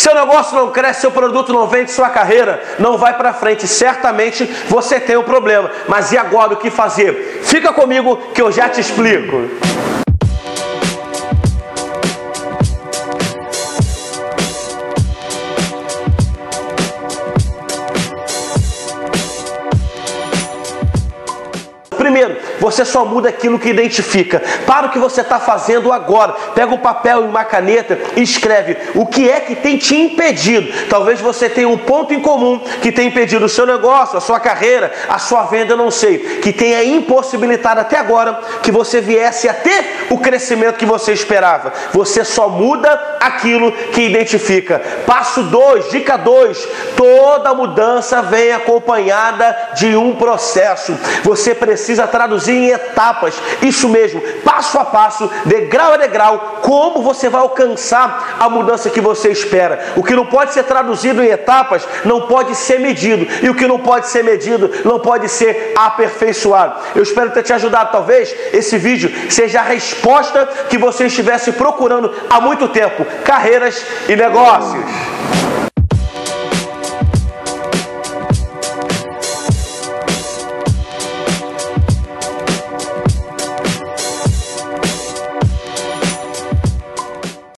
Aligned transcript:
Seu 0.00 0.14
negócio 0.14 0.56
não 0.56 0.70
cresce, 0.70 1.02
seu 1.02 1.10
produto 1.10 1.52
não 1.52 1.66
vende, 1.66 1.90
sua 1.90 2.08
carreira 2.08 2.62
não 2.78 2.96
vai 2.96 3.18
para 3.18 3.34
frente. 3.34 3.68
Certamente 3.68 4.46
você 4.66 4.98
tem 4.98 5.18
um 5.18 5.22
problema. 5.22 5.70
Mas 5.88 6.10
e 6.10 6.16
agora 6.16 6.54
o 6.54 6.56
que 6.56 6.70
fazer? 6.70 7.42
Fica 7.42 7.70
comigo 7.70 8.16
que 8.34 8.40
eu 8.40 8.50
já 8.50 8.66
te 8.66 8.80
explico. 8.80 9.42
Primeiro, 21.98 22.38
você 22.60 22.84
só 22.84 23.04
muda 23.04 23.28
aquilo 23.28 23.58
que 23.58 23.68
identifica. 23.68 24.42
Para 24.66 24.86
o 24.86 24.90
que 24.90 24.98
você 24.98 25.20
está 25.20 25.40
fazendo 25.40 25.92
agora. 25.92 26.32
Pega 26.54 26.74
um 26.74 26.78
papel 26.78 27.24
e 27.24 27.28
uma 27.28 27.44
caneta 27.44 27.98
e 28.16 28.22
escreve 28.22 28.76
o 28.94 29.06
que 29.06 29.28
é 29.28 29.40
que 29.40 29.54
tem 29.56 29.76
te 29.76 29.96
impedido. 29.96 30.72
Talvez 30.88 31.20
você 31.20 31.48
tenha 31.48 31.68
um 31.68 31.78
ponto 31.78 32.14
em 32.14 32.20
comum 32.20 32.60
que 32.82 32.92
tem 32.92 33.08
impedido 33.08 33.44
o 33.44 33.48
seu 33.48 33.66
negócio, 33.66 34.18
a 34.18 34.20
sua 34.20 34.38
carreira, 34.40 34.92
a 35.08 35.18
sua 35.18 35.44
venda, 35.44 35.76
não 35.76 35.90
sei. 35.90 36.18
Que 36.40 36.52
tenha 36.52 36.82
impossibilitado 36.84 37.80
até 37.80 37.96
agora 37.98 38.40
que 38.62 38.70
você 38.70 39.00
viesse 39.00 39.48
a 39.48 39.54
ter 39.54 40.06
o 40.10 40.18
crescimento 40.18 40.76
que 40.76 40.86
você 40.86 41.12
esperava. 41.12 41.72
Você 41.92 42.24
só 42.24 42.48
muda 42.48 43.18
aquilo 43.20 43.72
que 43.72 44.02
identifica. 44.02 44.80
Passo 45.06 45.42
2, 45.44 45.90
dica 45.90 46.16
2. 46.16 46.68
Toda 46.96 47.54
mudança 47.54 48.22
vem 48.22 48.52
acompanhada 48.52 49.70
de 49.74 49.96
um 49.96 50.14
processo. 50.14 50.96
Você 51.24 51.54
precisa 51.54 51.90
precisa 51.90 52.06
em 52.50 52.70
etapas, 52.70 53.34
isso 53.62 53.88
mesmo, 53.88 54.20
passo 54.44 54.78
a 54.78 54.84
passo, 54.84 55.30
degrau 55.44 55.92
a 55.92 55.96
degrau, 55.96 56.58
como 56.62 57.02
você 57.02 57.28
vai 57.28 57.40
alcançar 57.40 58.36
a 58.38 58.48
mudança 58.48 58.90
que 58.90 59.00
você 59.00 59.30
espera. 59.30 59.92
O 59.96 60.02
que 60.02 60.14
não 60.14 60.26
pode 60.26 60.52
ser 60.52 60.64
traduzido 60.64 61.22
em 61.22 61.28
etapas 61.28 61.86
não 62.04 62.22
pode 62.22 62.54
ser 62.54 62.80
medido, 62.80 63.26
e 63.42 63.48
o 63.48 63.54
que 63.54 63.66
não 63.66 63.78
pode 63.78 64.08
ser 64.08 64.24
medido 64.24 64.70
não 64.84 64.98
pode 64.98 65.28
ser 65.28 65.72
aperfeiçoado. 65.76 66.80
Eu 66.94 67.02
espero 67.02 67.30
ter 67.30 67.42
te 67.42 67.52
ajudado. 67.52 67.92
Talvez 67.92 68.34
esse 68.52 68.76
vídeo 68.78 69.12
seja 69.30 69.60
a 69.60 69.64
resposta 69.64 70.46
que 70.68 70.78
você 70.78 71.06
estivesse 71.06 71.52
procurando 71.52 72.12
há 72.28 72.40
muito 72.40 72.68
tempo: 72.68 73.04
carreiras 73.24 73.84
e 74.08 74.16
negócios. 74.16 75.49